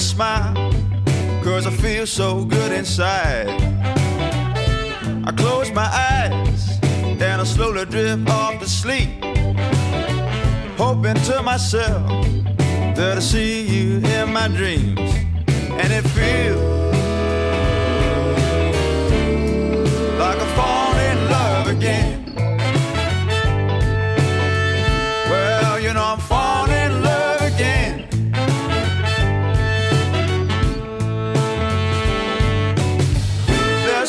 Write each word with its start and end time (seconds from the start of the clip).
But 0.00 0.06
smile, 0.06 0.54
cause 1.42 1.66
I 1.66 1.70
feel 1.70 2.06
so 2.06 2.44
good 2.44 2.72
inside. 2.72 3.48
I 5.26 5.32
close 5.36 5.70
my 5.72 5.88
eyes 6.22 6.78
and 7.20 7.40
I 7.40 7.44
slowly 7.44 7.84
drift 7.84 8.28
off 8.30 8.58
to 8.60 8.68
sleep, 8.68 9.10
hoping 10.78 11.16
to 11.28 11.42
myself 11.42 12.08
that 12.96 13.18
I 13.18 13.20
see 13.20 13.66
you 13.66 13.98
in 13.98 14.32
my 14.32 14.48
dreams, 14.48 15.12
and 15.82 15.92
it 15.92 16.04
feels 16.16 16.94
like 20.18 20.38
I 20.38 20.46
fall 20.56 20.79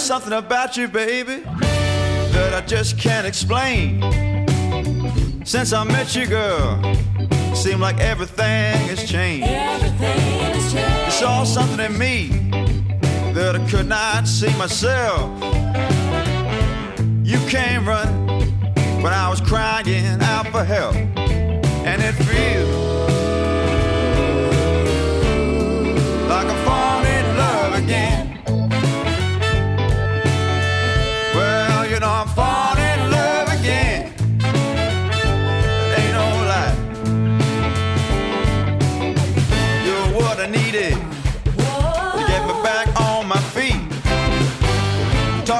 something 0.01 0.33
about 0.33 0.77
you, 0.77 0.87
baby, 0.87 1.43
that 2.31 2.53
I 2.55 2.65
just 2.65 2.97
can't 2.97 3.27
explain. 3.27 4.01
Since 5.45 5.73
I 5.73 5.83
met 5.83 6.15
you, 6.15 6.25
girl, 6.25 6.81
seemed 7.53 7.81
like 7.81 7.99
everything 7.99 8.75
has 8.89 9.07
changed. 9.07 9.47
Everything 9.47 10.19
has 10.39 10.73
changed. 10.73 11.05
You 11.05 11.11
saw 11.11 11.43
something 11.43 11.79
in 11.85 11.97
me 11.99 12.29
that 13.33 13.55
I 13.55 13.69
could 13.69 13.87
not 13.87 14.27
see 14.27 14.51
myself. 14.57 15.29
You 17.23 17.37
came 17.47 17.87
running 17.87 18.27
when 19.03 19.13
I 19.13 19.29
was 19.29 19.39
crying 19.39 20.19
out 20.21 20.47
for 20.47 20.63
help, 20.63 20.95
and 20.95 22.01
it 22.01 22.13
feels 22.13 23.09
like 26.27 26.47
I'm 26.47 26.60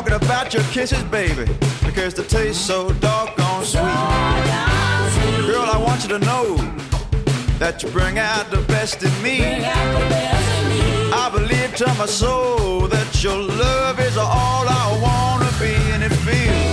talking 0.02 0.28
about 0.28 0.54
your 0.54 0.64
kisses, 0.64 1.04
baby, 1.04 1.46
because 1.86 2.14
they 2.16 2.24
taste 2.24 2.66
so 2.66 2.92
doggone 2.94 3.64
sweet. 3.64 3.82
Girl, 5.46 5.62
I 5.62 5.80
want 5.86 6.02
you 6.04 6.10
to 6.10 6.20
know 6.20 6.56
that 7.60 7.84
you 7.84 7.90
bring 7.90 8.18
out 8.18 8.50
the 8.50 8.62
best 8.62 9.04
in 9.04 9.12
me. 9.22 9.64
I 9.64 11.30
believe 11.32 11.76
to 11.76 11.86
my 12.00 12.08
soul 12.08 12.88
that 12.88 13.24
your 13.24 13.38
love 13.38 14.00
is 14.00 14.18
all 14.18 14.66
I 14.68 15.00
wanna 15.06 15.52
be, 15.60 15.76
and 15.94 16.04
it 16.04 16.14
feels, 16.26 16.71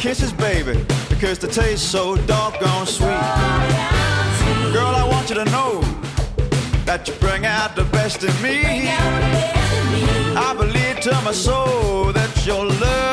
kisses, 0.00 0.32
baby, 0.32 0.82
because 1.10 1.38
they 1.38 1.48
taste 1.48 1.92
so 1.92 2.16
doggone 2.26 2.86
sweet. 2.86 3.06
Girl, 4.72 4.94
I 4.96 5.06
want 5.06 5.28
you 5.28 5.34
to 5.34 5.44
know 5.56 5.82
that 6.86 7.06
you 7.06 7.14
bring 7.20 7.44
out 7.44 7.76
the. 7.76 7.84
Best 8.00 8.22
in 8.22 8.42
me. 8.42 8.88
I 10.46 10.54
believe 10.56 11.00
to 11.00 11.12
my 11.22 11.32
soul 11.32 12.12
that 12.12 12.46
your 12.46 12.64
love 12.64 13.09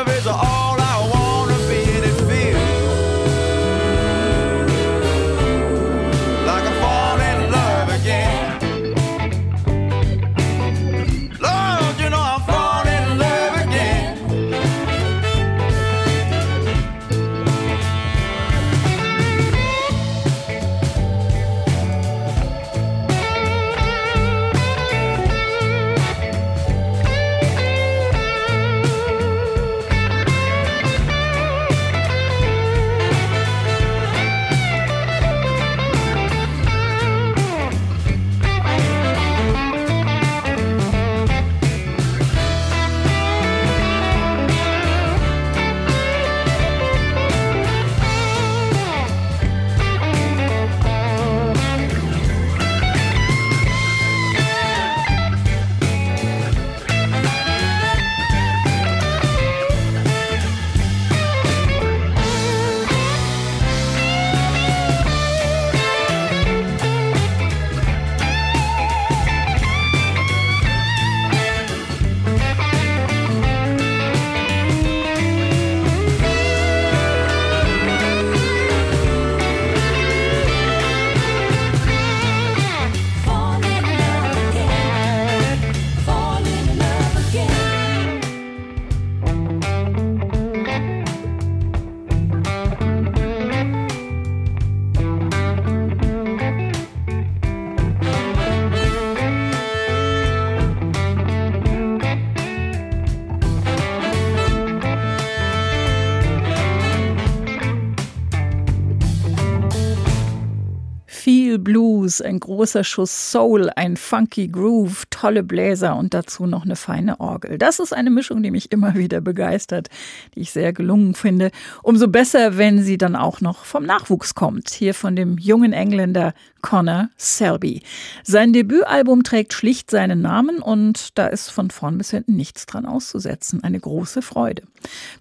Blues, 112.18 112.22
ein 112.22 112.40
großer 112.40 112.84
Schuss 112.84 113.31
Soul, 113.31 113.69
ein 113.75 113.98
funky 113.98 114.48
Groove, 114.48 115.06
tolle 115.10 115.44
Bläser 115.44 115.96
und 115.96 116.14
dazu 116.14 116.46
noch 116.46 116.66
eine 116.66 116.75
feine 116.75 117.19
Orgel. 117.19 117.58
Das 117.58 117.80
ist 117.80 117.94
eine 117.94 118.10
Mischung, 118.10 118.44
die 118.44 118.52
mich 118.52 118.72
immer 118.72 118.96
wieder 118.96 119.22
begeistert, 119.22 119.90
die 120.36 120.42
ich 120.42 120.52
sehr 120.52 120.74
gelungen 120.74 121.14
finde. 121.14 121.52
Umso 121.84 122.08
besser, 122.08 122.58
wenn 122.58 122.81
sie 122.81 122.98
dann 122.98 123.16
auch 123.16 123.42
noch 123.42 123.66
vom 123.66 123.86
Nachwuchs 123.86 124.36
kommt. 124.36 124.69
Hier 124.69 124.94
von 124.94 125.16
dem 125.16 125.38
jungen 125.38 125.74
Engländer 125.74 126.34
Connor 126.62 127.10
Selby. 127.18 127.81
Sein 128.24 128.54
Debütalbum 128.54 129.24
trägt 129.24 129.54
schlicht 129.54 129.92
seinen 129.92 130.22
Namen 130.22 130.60
und 130.60 131.18
da 131.18 131.28
ist 131.28 131.50
von 131.50 131.69
vorn 131.69 131.98
bis 131.98 132.12
hinten 132.12 132.36
nichts 132.36 132.66
dran 132.66 132.86
auszusetzen. 132.86 133.64
Eine 133.64 133.80
große 133.80 134.22
Freude. 134.22 134.64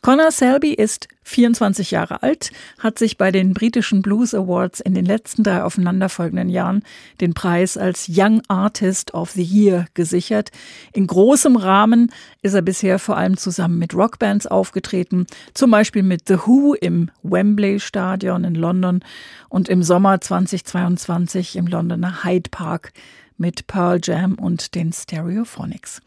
Connor 0.01 0.31
Selby 0.31 0.73
ist 0.73 1.09
24 1.27 1.91
Jahre 1.91 2.23
alt, 2.23 2.53
hat 2.79 2.99
sich 2.99 3.19
bei 3.19 3.33
den 3.33 3.53
britischen 3.53 4.01
Blues 4.01 4.33
Awards 4.33 4.81
in 4.81 4.95
den 4.95 5.05
letzten 5.05 5.43
drei 5.43 5.63
aufeinanderfolgenden 5.63 6.49
Jahren 6.49 6.83
den 7.21 7.35
Preis 7.35 7.77
als 7.77 8.07
Young 8.09 8.43
Artist 8.49 9.15
of 9.15 9.31
the 9.31 9.43
Year 9.43 9.87
gesichert. 9.95 10.51
In 10.93 11.07
großem 11.07 11.57
Rahmen 11.57 12.13
ist 12.43 12.55
er 12.55 12.63
bisher 12.63 12.99
vor 12.99 13.17
allem 13.17 13.37
zusammen 13.37 13.79
mit 13.79 13.95
Rockbands 13.95 14.47
aufgetreten, 14.47 15.27
zum 15.55 15.71
Beispiel 15.71 16.03
mit 16.03 16.29
The 16.29 16.39
Who 16.47 16.75
im 16.75 17.11
Wembley 17.23 17.81
Stadion 17.81 18.45
in 18.45 18.55
London 18.55 19.01
und 19.49 19.69
im 19.69 19.83
Sommer 19.83 20.21
2022 20.21 21.57
im 21.57 21.67
Londoner 21.67 22.25
Hyde 22.25 22.51
Park 22.51 22.93
mit 23.39 23.67
Pearl 23.67 24.01
Jam 24.03 24.35
und 24.35 24.75
den 24.75 24.93
Stereophonics. 24.93 26.01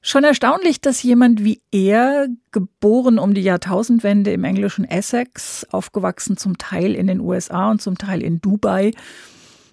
Schon 0.00 0.24
erstaunlich, 0.24 0.80
dass 0.80 1.02
jemand 1.02 1.44
wie 1.44 1.60
er, 1.72 2.28
geboren 2.52 3.18
um 3.18 3.34
die 3.34 3.42
Jahrtausendwende 3.42 4.30
im 4.30 4.44
englischen 4.44 4.84
Essex, 4.84 5.66
aufgewachsen 5.70 6.36
zum 6.36 6.56
Teil 6.56 6.94
in 6.94 7.08
den 7.08 7.20
USA 7.20 7.70
und 7.70 7.82
zum 7.82 7.98
Teil 7.98 8.22
in 8.22 8.40
Dubai, 8.40 8.92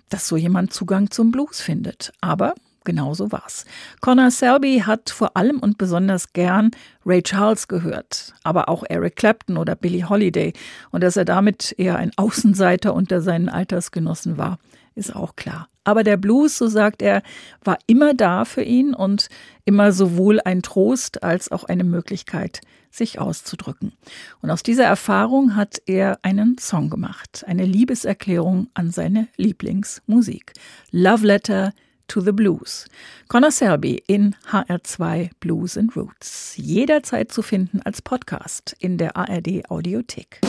dass 0.09 0.27
so 0.27 0.37
jemand 0.37 0.73
Zugang 0.73 1.11
zum 1.11 1.31
Blues 1.31 1.61
findet. 1.61 2.13
Aber 2.21 2.55
genauso 2.85 3.31
war's. 3.31 3.65
Connor 3.99 4.31
Selby 4.31 4.83
hat 4.85 5.09
vor 5.09 5.35
allem 5.35 5.59
und 5.59 5.77
besonders 5.77 6.31
gern 6.31 6.71
Ray 7.05 7.21
Charles 7.21 7.67
gehört, 7.67 8.33
aber 8.43 8.69
auch 8.69 8.83
Eric 8.87 9.17
Clapton 9.17 9.57
oder 9.57 9.75
Billie 9.75 10.07
Holiday. 10.07 10.53
Und 10.91 11.01
dass 11.03 11.17
er 11.17 11.25
damit 11.25 11.75
eher 11.77 11.97
ein 11.97 12.11
Außenseiter 12.15 12.93
unter 12.93 13.21
seinen 13.21 13.49
Altersgenossen 13.49 14.37
war, 14.37 14.59
ist 14.95 15.15
auch 15.15 15.35
klar. 15.35 15.67
Aber 15.83 16.03
der 16.03 16.17
Blues, 16.17 16.57
so 16.57 16.67
sagt 16.67 17.01
er, 17.01 17.21
war 17.63 17.77
immer 17.85 18.13
da 18.13 18.43
für 18.43 18.63
ihn 18.63 18.93
und 18.93 19.29
immer 19.65 19.91
sowohl 19.91 20.39
ein 20.43 20.63
Trost 20.63 21.23
als 21.23 21.51
auch 21.51 21.63
eine 21.65 21.83
Möglichkeit, 21.83 22.61
sich 22.89 23.19
auszudrücken. 23.19 23.93
Und 24.41 24.49
aus 24.49 24.63
dieser 24.63 24.85
Erfahrung 24.85 25.55
hat 25.55 25.81
er 25.85 26.19
einen 26.23 26.57
Song 26.57 26.89
gemacht, 26.89 27.43
eine 27.47 27.65
Liebeserklärung 27.65 28.67
an 28.73 28.89
seine 28.89 29.27
Lieblingsmusik. 29.37 30.53
Love 30.91 31.27
Letter 31.27 31.73
to 32.07 32.21
the 32.21 32.31
Blues. 32.31 32.85
Connor 33.27 33.51
Selby 33.51 34.03
in 34.07 34.35
HR2 34.49 35.31
Blues 35.39 35.77
and 35.77 35.95
Roots. 35.95 36.53
Jederzeit 36.57 37.31
zu 37.31 37.41
finden 37.41 37.81
als 37.83 38.01
Podcast 38.01 38.75
in 38.79 38.97
der 38.97 39.15
ARD 39.17 39.69
Audiothek. 39.69 40.41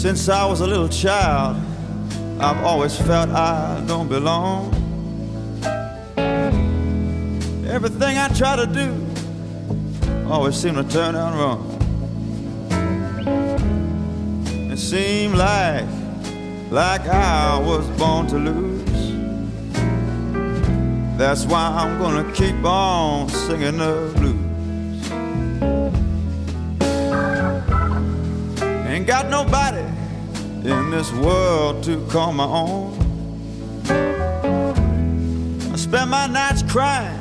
Since 0.00 0.30
I 0.30 0.46
was 0.46 0.60
a 0.60 0.66
little 0.66 0.88
child, 0.88 1.56
I've 2.42 2.64
always 2.64 2.96
felt 2.96 3.28
I 3.28 3.84
don't 3.86 4.08
belong. 4.08 4.72
Everything 7.68 8.16
I 8.16 8.28
try 8.28 8.56
to 8.56 8.66
do 8.66 9.06
always 10.26 10.56
seem 10.56 10.74
to 10.76 10.84
turn 10.84 11.16
out 11.16 11.34
wrong. 11.34 11.66
It 14.72 14.78
seemed 14.78 15.34
like, 15.34 15.84
like 16.70 17.06
I 17.06 17.58
was 17.58 17.86
born 17.98 18.26
to 18.28 18.38
lose. 18.38 18.80
That's 21.18 21.44
why 21.44 21.66
I'm 21.76 21.98
gonna 21.98 22.32
keep 22.32 22.64
on 22.64 23.28
singing 23.28 23.76
the 23.76 24.10
blues. 24.16 25.10
Ain't 28.88 29.06
got 29.06 29.28
nobody 29.28 29.59
in 30.64 30.90
this 30.90 31.10
world 31.12 31.82
to 31.82 32.04
call 32.08 32.32
my 32.32 32.44
own. 32.44 32.92
I 35.72 35.76
spend 35.76 36.10
my 36.10 36.26
nights 36.26 36.62
crying, 36.62 37.18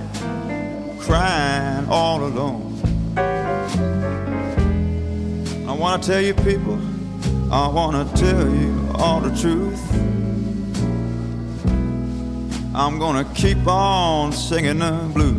crying 1.00 1.88
all 1.88 2.26
alone. 2.26 2.66
I 5.68 5.74
wanna 5.74 6.04
tell 6.04 6.20
you 6.20 6.34
people, 6.34 6.80
I 7.50 7.68
wanna 7.70 8.04
tell 8.16 8.50
you 8.50 8.92
all 8.96 9.22
the 9.22 9.34
truth. 9.40 9.80
I'm 12.76 13.00
gonna 13.00 13.24
keep 13.36 13.66
on 13.66 14.34
singing 14.34 14.80
the 14.80 14.92
blues. 15.14 15.36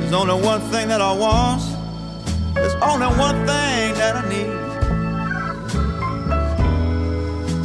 There's 0.00 0.12
only 0.12 0.40
one 0.44 0.60
thing 0.70 0.88
that 0.88 1.00
I 1.00 1.12
want. 1.12 1.71
There's 2.62 2.78
only 2.80 3.08
one 3.18 3.44
thing 3.44 3.94
that 3.98 4.14
I 4.14 4.22
need. 4.28 4.52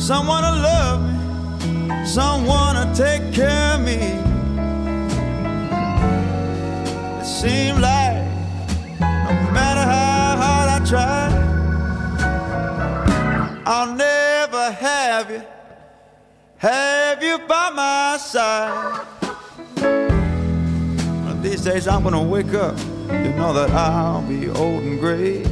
Someone 0.01 0.41
to 0.41 0.51
love 0.51 0.99
me, 1.05 2.05
someone 2.05 2.75
to 2.75 2.85
take 2.95 3.31
care 3.31 3.75
of 3.75 3.81
me. 3.81 3.99
It 7.21 7.25
seems 7.25 7.79
like 7.79 8.25
no 8.99 9.51
matter 9.53 9.81
how 9.81 10.37
hard 10.41 10.69
I 10.75 10.79
try, 10.83 11.29
I'll 13.67 13.93
never 13.93 14.71
have 14.71 15.29
you, 15.29 15.43
have 16.57 17.21
you 17.21 17.37
by 17.47 17.69
my 17.69 18.17
side. 18.17 19.05
One 19.77 21.33
of 21.33 21.43
These 21.43 21.63
days 21.65 21.87
I'm 21.87 22.01
gonna 22.01 22.23
wake 22.23 22.55
up, 22.55 22.75
you 23.09 23.33
know 23.33 23.53
that 23.53 23.69
I'll 23.71 24.21
be 24.21 24.49
old 24.49 24.83
and 24.83 24.99
gray. 24.99 25.43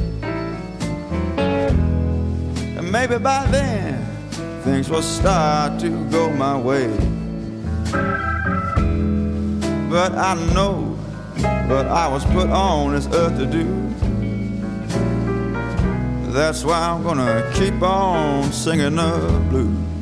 And 2.76 2.92
maybe 2.92 3.18
by 3.18 3.46
then 3.46 4.04
things 4.62 4.90
will 4.90 5.02
start 5.02 5.80
to 5.80 5.90
go 6.10 6.30
my 6.30 6.58
way. 6.58 6.88
But 9.88 10.12
I 10.12 10.34
know 10.52 10.96
what 11.68 11.86
I 11.86 12.08
was 12.08 12.24
put 12.26 12.48
on 12.50 12.92
this 12.92 13.06
earth 13.14 13.38
to 13.38 13.46
do. 13.46 13.64
That's 16.32 16.64
why 16.64 16.78
I'm 16.90 17.02
gonna 17.02 17.50
keep 17.54 17.80
on 17.80 18.52
singing 18.52 18.96
the 18.96 19.42
blues. 19.48 19.95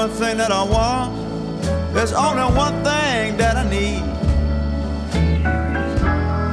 one 0.00 0.08
thing 0.12 0.36
that 0.38 0.50
I 0.50 0.62
want. 0.62 1.14
There's 1.92 2.14
only 2.14 2.42
one 2.56 2.72
thing 2.82 3.36
that 3.36 3.54
I 3.62 3.64
need. 3.68 4.02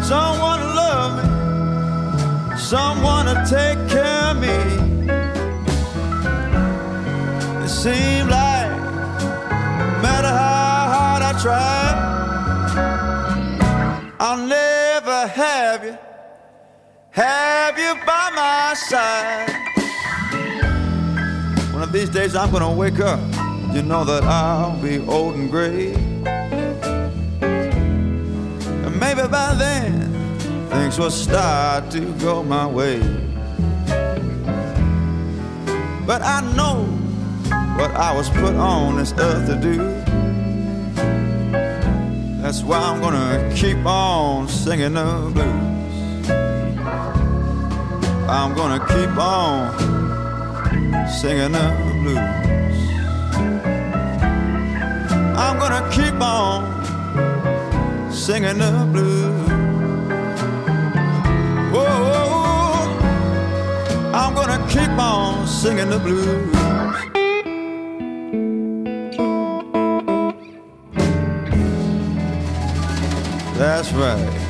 Someone 0.04 0.60
to 0.60 0.70
love 0.84 1.12
me, 1.18 2.58
someone 2.58 3.26
to 3.28 3.36
take 3.56 3.80
care 3.88 4.24
of 4.32 4.38
me. 4.46 4.58
It 7.64 7.70
seems 7.70 8.30
like 8.30 8.70
no 9.92 10.02
matter 10.08 10.34
how 10.44 10.80
hard 10.96 11.22
I 11.30 11.34
try, 11.46 11.80
I'll 14.20 14.46
never 14.46 15.20
have 15.28 15.86
you, 15.86 15.98
have 17.12 17.80
you 17.80 17.96
by 18.06 18.26
my 18.36 18.74
side. 18.74 19.54
One 21.72 21.84
of 21.84 21.94
these 21.94 22.10
days 22.10 22.36
I'm 22.36 22.52
gonna 22.52 22.74
wake 22.74 23.00
up 23.00 23.37
you 23.74 23.82
know 23.82 24.04
that 24.04 24.24
I'll 24.24 24.78
be 24.82 25.00
old 25.00 25.36
and 25.36 25.52
gray. 25.52 25.94
And 28.86 29.00
maybe 29.00 29.28
by 29.28 29.54
then 29.56 30.14
things 30.70 30.98
will 31.00 31.12
start 31.12 31.92
to 31.92 32.02
go 32.20 32.44
my 32.44 32.66
way. 32.66 33.00
But 36.06 36.22
I 36.22 36.42
know 36.56 36.86
what 37.78 37.92
I 37.92 38.16
was 38.16 38.30
put 38.30 38.56
on 38.56 38.98
this 38.98 39.14
earth 39.18 39.48
to 39.48 39.56
do. 39.56 39.78
That's 42.42 42.64
why 42.64 42.80
I'm 42.80 43.02
gonna 43.02 43.54
keep 43.56 43.86
on 43.86 44.48
singing 44.48 44.94
the 44.94 45.32
blues. 45.34 46.30
I'm 48.30 48.56
gonna 48.56 48.80
keep 48.88 49.18
on 49.18 49.78
singing 51.10 51.52
the 51.52 51.76
blues. 52.04 52.47
I'm 55.40 55.60
gonna 55.60 55.88
keep 55.92 56.20
on 56.20 56.66
singing 58.12 58.58
the 58.58 58.90
blues. 58.92 59.50
Whoa, 61.72 63.00
I'm 64.16 64.34
gonna 64.34 64.68
keep 64.68 64.90
on 64.90 65.46
singing 65.46 65.92
the 65.92 66.00
blues. 66.00 66.52
That's 73.58 73.92
right. 73.94 74.47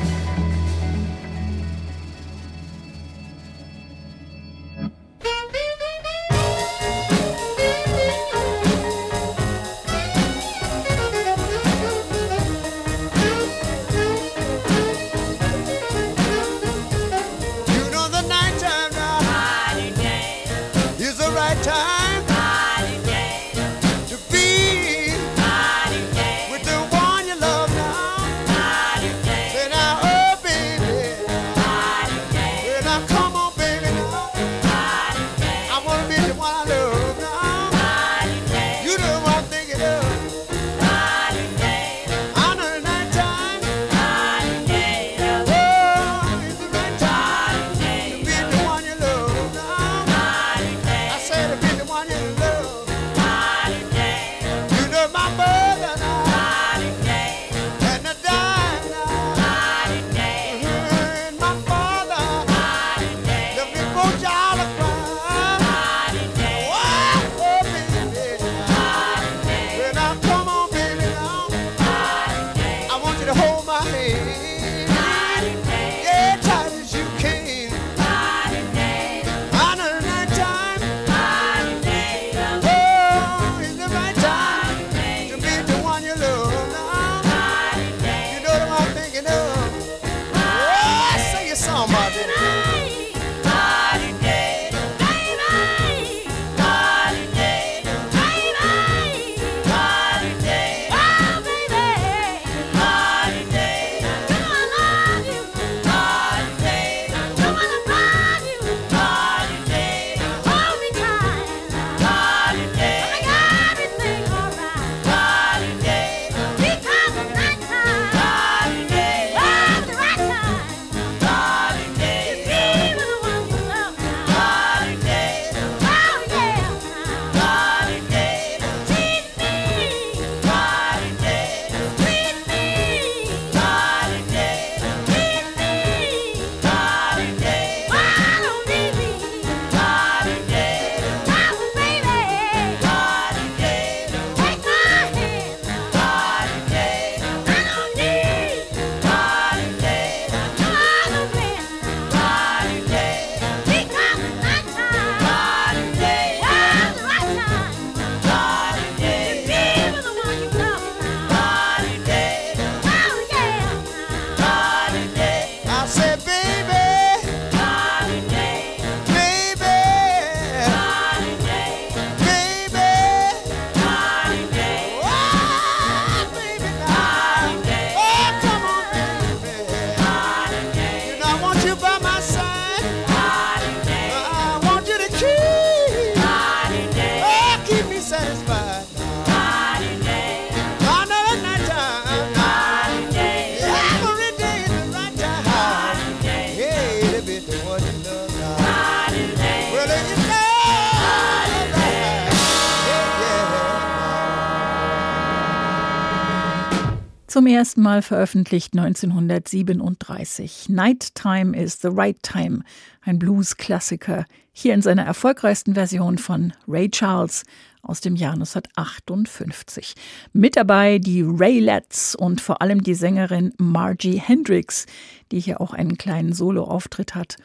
Zum 207.38 207.46
ersten 207.46 207.82
Mal 207.82 208.02
veröffentlicht 208.02 208.76
1937. 208.76 210.70
Nighttime 210.70 211.56
is 211.56 211.80
the 211.80 211.86
Right 211.88 212.20
Time, 212.20 212.64
ein 213.02 213.20
Blues-Klassiker, 213.20 214.24
hier 214.50 214.74
in 214.74 214.82
seiner 214.82 215.04
erfolgreichsten 215.04 215.74
Version 215.74 216.18
von 216.18 216.52
Ray 216.66 216.90
Charles 216.90 217.44
aus 217.80 218.00
dem 218.00 218.16
Jahr 218.16 218.32
1958. 218.32 219.94
Mit 220.32 220.56
dabei 220.56 220.98
die 220.98 221.22
Raylets 221.24 222.16
und 222.16 222.40
vor 222.40 222.60
allem 222.60 222.82
die 222.82 222.94
Sängerin 222.94 223.54
Margie 223.56 224.18
Hendricks, 224.18 224.86
die 225.30 225.38
hier 225.38 225.60
auch 225.60 225.72
einen 225.72 225.96
kleinen 225.96 226.32
Soloauftritt 226.32 227.14
hat. 227.14 227.36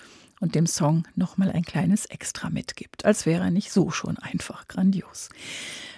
Und 0.43 0.55
dem 0.55 0.67
Song 0.67 1.05
nochmal 1.15 1.49
ein 1.51 1.63
kleines 1.63 2.05
Extra 2.05 2.49
mitgibt, 2.49 3.05
als 3.05 3.25
wäre 3.25 3.45
er 3.45 3.49
nicht 3.49 3.71
so 3.71 3.91
schon 3.91 4.17
einfach 4.17 4.67
grandios. 4.67 5.29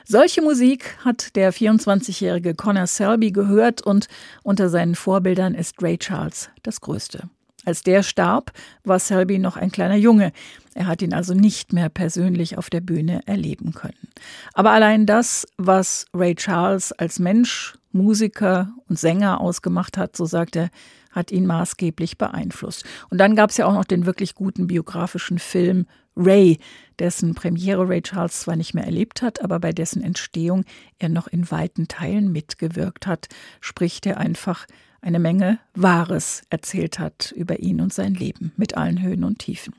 Solche 0.05 0.43
Musik 0.43 0.99
hat 1.03 1.35
der 1.35 1.51
24-jährige 1.51 2.53
Connor 2.53 2.85
Selby 2.85 3.31
gehört 3.31 3.81
und 3.81 4.07
unter 4.43 4.69
seinen 4.69 4.93
Vorbildern 4.93 5.55
ist 5.55 5.81
Ray 5.81 5.97
Charles 5.97 6.51
das 6.61 6.79
Größte. 6.79 7.27
Als 7.65 7.81
der 7.81 8.03
starb, 8.03 8.51
war 8.83 8.99
Selby 8.99 9.39
noch 9.39 9.57
ein 9.57 9.71
kleiner 9.71 9.95
Junge. 9.95 10.31
Er 10.75 10.85
hat 10.85 11.01
ihn 11.01 11.15
also 11.15 11.33
nicht 11.33 11.73
mehr 11.73 11.89
persönlich 11.89 12.59
auf 12.59 12.69
der 12.69 12.81
Bühne 12.81 13.21
erleben 13.25 13.73
können. 13.73 14.09
Aber 14.53 14.69
allein 14.69 15.07
das, 15.07 15.47
was 15.57 16.05
Ray 16.13 16.35
Charles 16.35 16.91
als 16.91 17.17
Mensch, 17.17 17.73
Musiker 17.91 18.69
und 18.87 18.99
Sänger 18.99 19.41
ausgemacht 19.41 19.97
hat, 19.97 20.15
so 20.15 20.25
sagt 20.25 20.55
er, 20.55 20.69
hat 21.15 21.31
ihn 21.31 21.45
maßgeblich 21.45 22.17
beeinflusst. 22.17 22.86
Und 23.10 23.17
dann 23.17 23.36
gab 23.36 23.50
es 23.50 23.57
ja 23.57 23.65
auch 23.65 23.74
noch 23.74 23.86
den 23.86 24.05
wirklich 24.05 24.36
guten 24.36 24.67
biografischen 24.67 25.39
Film 25.39 25.88
Ray, 26.17 26.60
dessen 27.00 27.34
Premiere 27.36 27.88
Ray 27.89 28.01
Charles 28.01 28.41
zwar 28.41 28.55
nicht 28.55 28.74
mehr 28.74 28.86
erlebt 28.86 29.22
hat, 29.22 29.41
aber 29.41 29.60
bei 29.60 29.72
dessen 29.72 30.01
Entstehung 30.01 30.63
er 31.00 31.10
noch 31.10 31.27
in 31.27 31.50
weiten 31.51 31.88
Teilen 31.88 32.31
mitgewirkt 32.31 33.07
hat, 33.07 33.27
spricht 33.60 34.05
er 34.05 34.17
einfach 34.17 34.65
eine 35.01 35.19
Menge 35.19 35.60
Wahres 35.74 36.43
erzählt 36.50 37.00
hat 37.00 37.34
über 37.36 37.60
ihn 37.60 37.81
und 37.81 37.93
sein 37.93 38.13
Leben 38.13 38.53
mit 38.57 38.75
allen 38.75 39.01
Höhen 39.01 39.24
und 39.24 39.39
Tiefen. 39.39 39.74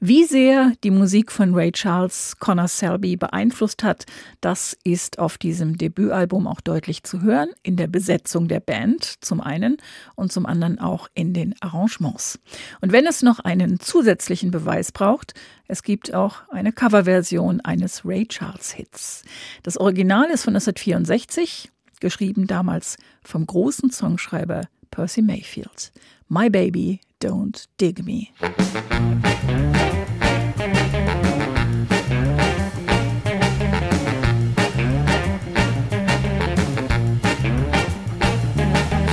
Wie 0.00 0.24
sehr 0.24 0.72
die 0.82 0.90
Musik 0.90 1.32
von 1.32 1.54
Ray 1.54 1.72
Charles 1.72 2.36
Connor 2.38 2.68
Selby 2.68 3.16
beeinflusst 3.16 3.82
hat, 3.82 4.04
das 4.40 4.76
ist 4.84 5.18
auf 5.18 5.38
diesem 5.38 5.78
Debütalbum 5.78 6.46
auch 6.46 6.60
deutlich 6.60 7.04
zu 7.04 7.22
hören, 7.22 7.48
in 7.62 7.76
der 7.76 7.86
Besetzung 7.86 8.48
der 8.48 8.60
Band 8.60 9.24
zum 9.24 9.40
einen 9.40 9.78
und 10.14 10.32
zum 10.32 10.44
anderen 10.46 10.78
auch 10.78 11.08
in 11.14 11.32
den 11.32 11.54
Arrangements. 11.60 12.38
Und 12.80 12.92
wenn 12.92 13.06
es 13.06 13.22
noch 13.22 13.38
einen 13.38 13.80
zusätzlichen 13.80 14.50
Beweis 14.50 14.92
braucht, 14.92 15.32
es 15.68 15.82
gibt 15.82 16.12
auch 16.12 16.48
eine 16.50 16.72
Coverversion 16.72 17.60
eines 17.62 18.04
Ray 18.04 18.26
Charles 18.26 18.72
Hits. 18.72 19.22
Das 19.62 19.78
Original 19.78 20.26
ist 20.30 20.44
von 20.44 20.54
1964 20.54 21.70
geschrieben 22.00 22.46
damals 22.46 22.98
vom 23.22 23.46
großen 23.46 23.90
Songschreiber 23.90 24.68
Percy 24.90 25.22
Mayfield. 25.22 25.92
My 26.28 26.50
Baby 26.50 27.00
Don't 27.20 27.66
Dig 27.78 28.04
Me. 28.04 28.32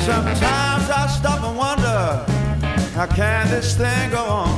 Sometimes 0.06 0.90
I 0.90 1.08
stop 1.18 1.44
and 1.44 1.58
wonder 1.58 2.26
how 2.96 3.08
can 3.08 3.48
this 3.50 3.78
thing 3.78 4.12
go 4.12 4.24
on? 4.24 4.50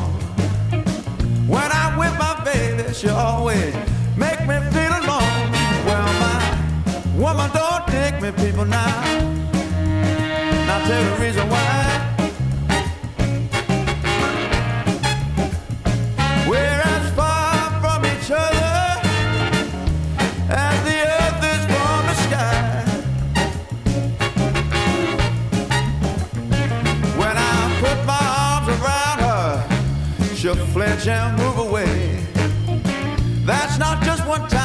When 1.48 1.72
I'm 1.72 1.98
with 1.98 2.18
my 2.18 2.42
baby, 2.44 2.94
she 2.94 3.10
always 3.10 3.74
make 4.18 4.40
me 4.48 4.60
feel 4.72 4.94
alone. 5.02 5.52
Well, 5.86 6.10
my 6.24 6.40
woman 7.18 7.52
don't 7.52 7.86
dig 7.88 8.22
me, 8.22 8.32
people 8.44 8.66
now. 8.66 9.04
Now 10.68 10.88
tell 10.88 11.04
the 11.04 11.22
reason 11.22 11.50
why. 11.50 11.73
Flinch 30.84 31.08
and 31.08 31.38
move 31.38 31.58
away. 31.58 32.20
That's 33.46 33.78
not 33.78 34.04
just 34.04 34.26
one 34.28 34.48
time, 34.50 34.63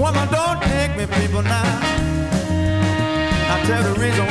woman 0.00 0.28
don't 0.32 0.60
dig 0.60 0.96
me, 0.96 1.06
people 1.20 1.42
now. 1.42 1.80
I'll 3.50 3.66
tell 3.66 3.82
the 3.82 4.00
reason 4.00 4.29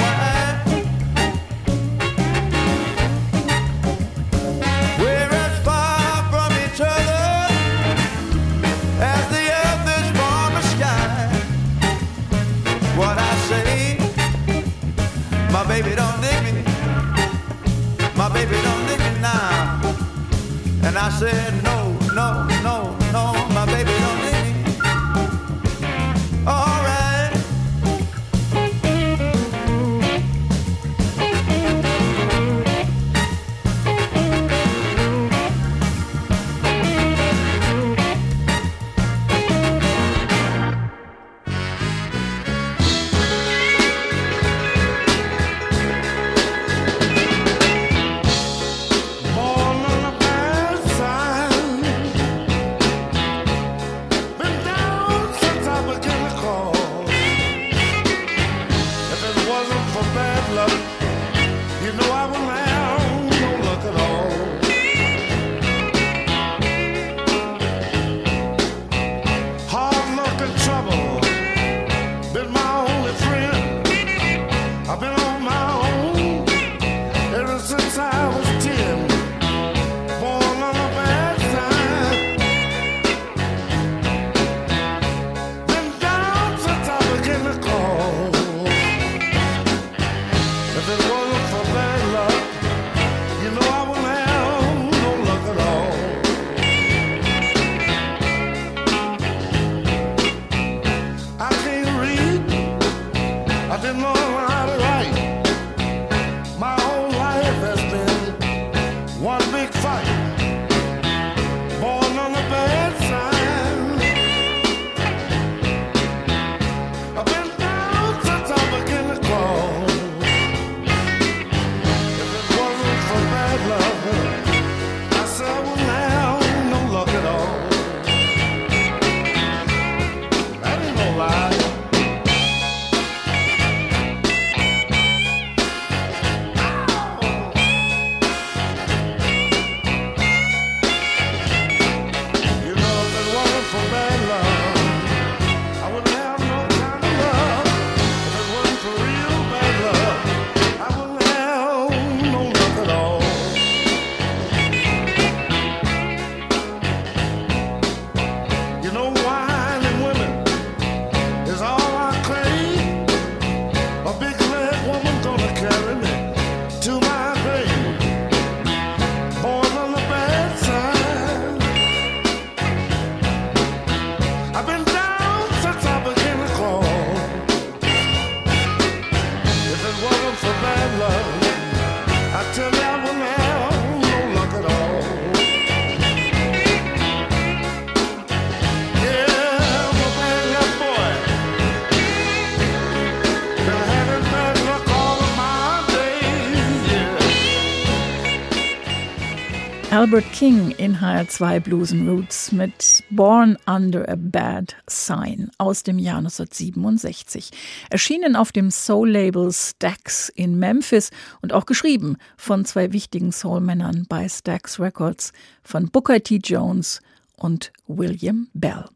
Albert 200.20 200.34
King 200.34 200.72
in 200.72 200.98
HR2 200.98 201.62
Blues 201.62 201.94
and 201.94 202.10
Roots 202.10 202.52
mit 202.52 203.06
Born 203.10 203.58
Under 203.66 204.04
a 204.10 204.18
Bad 204.18 204.76
Sign 204.86 205.50
aus 205.58 205.84
dem 205.84 205.98
Jahr 205.98 206.18
1967. 206.18 207.52
Erschienen 207.90 208.36
auf 208.36 208.52
dem 208.52 208.70
Soul-Label 208.70 209.50
Stax 209.54 210.28
in 210.28 210.60
Memphis 210.60 211.12
und 211.42 211.54
auch 211.54 211.66
geschrieben 211.66 212.18
von 212.36 212.66
zwei 212.66 212.92
wichtigen 212.92 213.32
Soul-Männern 213.32 214.08
bei 214.10 214.28
Stax 214.28 214.78
Records, 214.78 215.32
von 215.64 215.90
Booker 215.90 216.22
T. 216.22 216.42
Jones 216.44 217.00
und 217.38 217.72
William 217.88 218.50
Bell. 218.54 218.90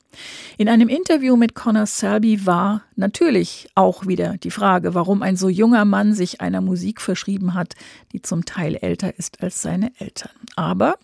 In 0.58 0.68
einem 0.68 0.90
Interview 0.90 1.38
mit 1.38 1.56
Connor 1.56 1.86
Selby 1.86 2.46
war 2.46 2.84
natürlich 2.98 3.70
auch 3.76 4.08
wieder 4.08 4.36
die 4.40 4.52
Frage, 4.52 4.94
warum 4.94 5.22
ein 5.22 5.38
so 5.38 5.48
junger 5.48 5.86
Mann 5.86 6.16
sich 6.16 6.42
einer 6.42 6.60
Musik 6.60 7.00
verschrieben 7.00 7.54
hat, 7.54 7.76
die 8.12 8.22
zum 8.22 8.44
Teil 8.44 8.76
älter 8.76 9.18
ist 9.18 9.42
als 9.42 9.62
seine 9.62 9.94
Eltern. 10.00 10.32
Aber 10.58 10.98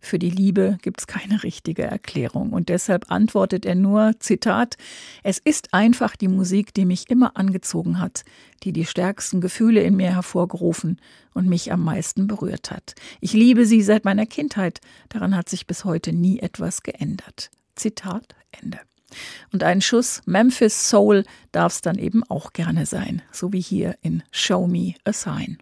für 0.00 0.18
die 0.18 0.30
Liebe 0.30 0.78
gibt 0.82 1.00
es 1.00 1.06
keine 1.06 1.42
richtige 1.42 1.82
Erklärung. 1.82 2.52
Und 2.52 2.68
deshalb 2.68 3.10
antwortet 3.10 3.66
er 3.66 3.74
nur, 3.74 4.12
Zitat, 4.20 4.76
es 5.22 5.38
ist 5.38 5.74
einfach 5.74 6.16
die 6.16 6.28
Musik, 6.28 6.72
die 6.72 6.84
mich 6.84 7.10
immer 7.10 7.36
angezogen 7.36 7.98
hat, 7.98 8.24
die 8.62 8.72
die 8.72 8.86
stärksten 8.86 9.40
Gefühle 9.40 9.82
in 9.82 9.96
mir 9.96 10.14
hervorgerufen 10.14 11.00
und 11.34 11.48
mich 11.48 11.72
am 11.72 11.82
meisten 11.82 12.26
berührt 12.26 12.70
hat. 12.70 12.94
Ich 13.20 13.32
liebe 13.32 13.66
sie 13.66 13.82
seit 13.82 14.04
meiner 14.04 14.26
Kindheit, 14.26 14.80
daran 15.08 15.36
hat 15.36 15.48
sich 15.48 15.66
bis 15.66 15.84
heute 15.84 16.12
nie 16.12 16.38
etwas 16.38 16.82
geändert. 16.82 17.50
Zitat 17.74 18.34
Ende. 18.50 18.78
Und 19.52 19.62
ein 19.62 19.80
Schuss 19.80 20.20
Memphis 20.26 20.88
Soul 20.88 21.24
darf 21.52 21.72
es 21.72 21.80
dann 21.80 21.98
eben 21.98 22.22
auch 22.24 22.52
gerne 22.52 22.86
sein, 22.86 23.22
so 23.32 23.52
wie 23.52 23.60
hier 23.60 23.96
in 24.02 24.22
Show 24.30 24.66
Me 24.66 24.94
a 25.04 25.12
Sign. 25.12 25.58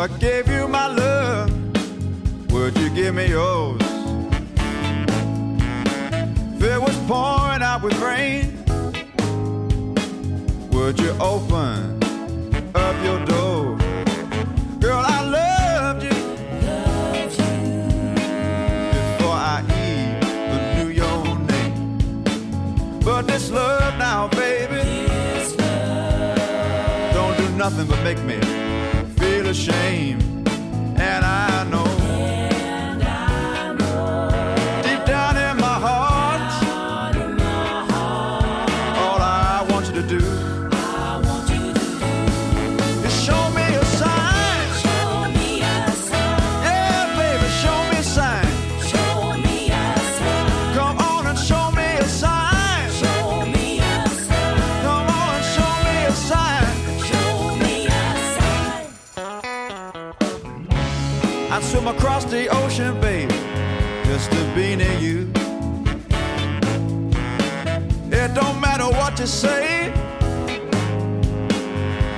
I 0.00 0.08
gave 0.18 0.48
you 0.48 0.66
my 0.66 0.86
love, 0.86 1.50
would 2.50 2.74
you 2.78 2.88
give 2.88 3.14
me 3.14 3.26
yours? 3.28 3.82
If 6.56 6.62
it 6.62 6.80
was 6.80 6.96
pouring 7.06 7.60
out 7.60 7.82
with 7.82 8.00
rain, 8.00 8.64
would 10.70 10.98
you 10.98 11.10
open 11.20 12.00
up 12.74 13.04
your 13.04 13.22
door? 13.26 13.76
Girl, 14.80 15.04
I 15.04 15.20
loved 15.38 16.02
you 16.04 16.16
before 18.96 19.36
I 19.52 19.62
even 19.84 20.62
knew 20.78 20.88
your 20.94 21.38
name. 21.40 23.00
But 23.00 23.26
this 23.26 23.50
love 23.50 23.98
now, 23.98 24.28
baby, 24.28 25.08
don't 27.12 27.36
do 27.36 27.50
nothing 27.58 27.86
but 27.86 28.02
make 28.02 28.19
ashamed. 29.50 30.29
Across 62.00 62.24
the 62.24 62.48
ocean, 62.48 62.98
baby, 62.98 63.34
just 64.04 64.32
to 64.32 64.42
be 64.54 64.74
near 64.74 64.98
you. 64.98 65.30
It 68.10 68.34
don't 68.34 68.58
matter 68.58 68.86
what 68.86 69.18
you 69.20 69.26
say. 69.26 69.92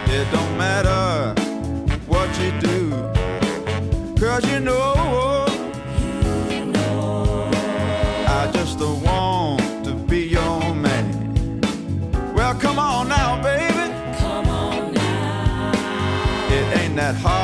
It 0.06 0.26
don't 0.30 0.56
matter 0.56 1.34
what 2.06 2.28
you 2.40 2.52
do. 2.60 2.90
Cause 4.20 4.48
you 4.52 4.60
know, 4.60 5.46
I 8.38 8.48
just 8.52 8.78
don't 8.78 9.02
want 9.02 9.84
to 9.84 9.94
be 9.94 10.20
your 10.28 10.76
man. 10.76 11.60
Well, 12.36 12.54
come 12.54 12.78
on 12.78 13.08
now, 13.08 13.42
baby. 13.42 13.92
Come 14.20 14.46
on 14.46 14.94
now. 14.94 15.72
It 16.52 16.78
ain't 16.78 16.94
that 16.94 17.16
hard 17.16 17.41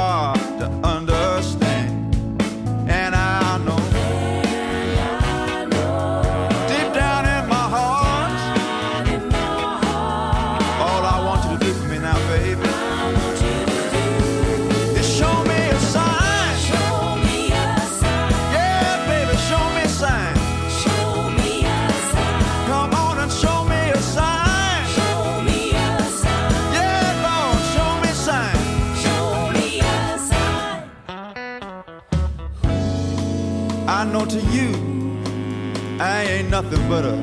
nothing 36.63 36.89
but 36.89 37.05
a 37.05 37.15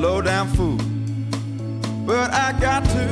low 0.00 0.20
down 0.20 0.48
fool. 0.48 0.78
But 2.04 2.32
I 2.32 2.50
got 2.58 2.82
to, 2.86 3.04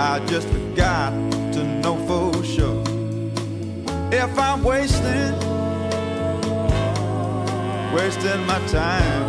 I 0.00 0.18
just 0.26 0.48
got 0.74 1.10
to 1.52 1.62
know 1.82 1.96
for 2.08 2.42
sure. 2.42 2.82
If 4.10 4.36
I'm 4.36 4.64
wasting, 4.64 5.34
wasting 7.94 8.44
my 8.44 8.58
time, 8.66 9.24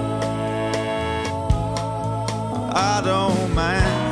I 2.73 2.99
don't 3.05 3.53
mind. 3.53 4.02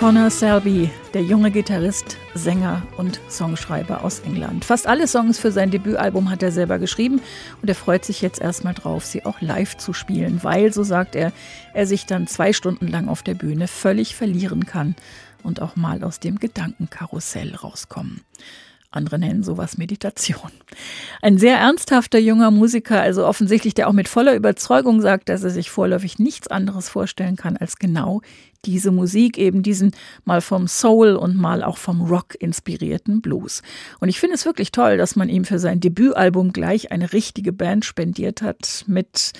Connor 0.00 0.30
Selby, 0.30 0.88
der 1.12 1.22
junge 1.22 1.50
Gitarrist, 1.50 2.16
Sänger 2.34 2.80
und 2.96 3.20
Songschreiber 3.28 4.02
aus 4.02 4.20
England. 4.20 4.64
Fast 4.64 4.86
alle 4.86 5.06
Songs 5.06 5.38
für 5.38 5.52
sein 5.52 5.70
Debütalbum 5.70 6.30
hat 6.30 6.42
er 6.42 6.52
selber 6.52 6.78
geschrieben 6.78 7.20
und 7.60 7.68
er 7.68 7.74
freut 7.74 8.06
sich 8.06 8.22
jetzt 8.22 8.40
erstmal 8.40 8.72
drauf, 8.72 9.04
sie 9.04 9.26
auch 9.26 9.42
live 9.42 9.76
zu 9.76 9.92
spielen, 9.92 10.42
weil, 10.42 10.72
so 10.72 10.84
sagt 10.84 11.16
er, 11.16 11.34
er 11.74 11.86
sich 11.86 12.06
dann 12.06 12.26
zwei 12.26 12.54
Stunden 12.54 12.88
lang 12.88 13.08
auf 13.08 13.22
der 13.22 13.34
Bühne 13.34 13.68
völlig 13.68 14.16
verlieren 14.16 14.64
kann 14.64 14.96
und 15.42 15.60
auch 15.60 15.76
mal 15.76 16.02
aus 16.02 16.18
dem 16.18 16.38
Gedankenkarussell 16.38 17.54
rauskommen. 17.54 18.22
Andere 18.92 19.20
nennen 19.20 19.44
sowas 19.44 19.78
Meditation. 19.78 20.50
Ein 21.22 21.38
sehr 21.38 21.58
ernsthafter 21.58 22.18
junger 22.18 22.50
Musiker, 22.50 23.00
also 23.00 23.24
offensichtlich, 23.24 23.74
der 23.74 23.86
auch 23.86 23.92
mit 23.92 24.08
voller 24.08 24.34
Überzeugung 24.34 25.00
sagt, 25.00 25.28
dass 25.28 25.44
er 25.44 25.50
sich 25.50 25.70
vorläufig 25.70 26.18
nichts 26.18 26.48
anderes 26.48 26.88
vorstellen 26.88 27.36
kann 27.36 27.56
als 27.56 27.76
genau 27.76 28.22
diese 28.64 28.90
Musik, 28.90 29.38
eben 29.38 29.62
diesen 29.62 29.92
mal 30.24 30.40
vom 30.40 30.68
Soul 30.68 31.16
und 31.16 31.36
mal 31.36 31.62
auch 31.62 31.78
vom 31.78 32.02
Rock 32.02 32.34
inspirierten 32.38 33.20
Blues. 33.20 33.62
Und 34.00 34.08
ich 34.08 34.20
finde 34.20 34.34
es 34.34 34.44
wirklich 34.44 34.72
toll, 34.72 34.96
dass 34.96 35.16
man 35.16 35.28
ihm 35.28 35.44
für 35.44 35.58
sein 35.58 35.80
Debütalbum 35.80 36.52
gleich 36.52 36.92
eine 36.92 37.12
richtige 37.12 37.52
Band 37.52 37.84
spendiert 37.84 38.42
hat 38.42 38.84
mit 38.86 39.32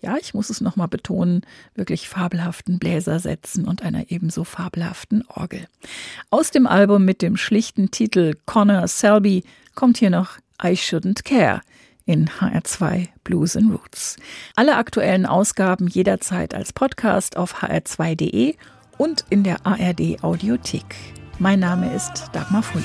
ja, 0.00 0.18
ich 0.20 0.34
muss 0.34 0.50
es 0.50 0.60
nochmal 0.60 0.88
betonen, 0.88 1.40
wirklich 1.74 2.10
fabelhaften 2.10 2.78
Bläsersätzen 2.78 3.66
und 3.66 3.82
einer 3.82 4.10
ebenso 4.10 4.44
fabelhaften 4.44 5.24
Orgel. 5.28 5.66
Aus 6.28 6.50
dem 6.50 6.66
Album 6.66 7.06
mit 7.06 7.22
dem 7.22 7.38
schlichten 7.38 7.90
Titel 7.90 8.34
Connor 8.44 8.86
Selby 8.86 9.44
kommt 9.74 9.96
hier 9.96 10.10
noch 10.10 10.36
I 10.62 10.72
Shouldn't 10.72 11.24
Care 11.24 11.62
in 12.06 12.28
HR2 12.28 13.08
Blues 13.24 13.56
and 13.56 13.72
Roots. 13.72 14.16
Alle 14.56 14.76
aktuellen 14.76 15.26
Ausgaben 15.26 15.86
jederzeit 15.86 16.54
als 16.54 16.72
Podcast 16.72 17.36
auf 17.36 17.62
hr2.de 17.62 18.56
und 18.98 19.24
in 19.30 19.42
der 19.42 19.66
ARD 19.66 20.22
Audiothek. 20.22 20.96
Mein 21.38 21.60
Name 21.60 21.92
ist 21.94 22.30
Dagmar 22.32 22.62
Fulle. 22.62 22.84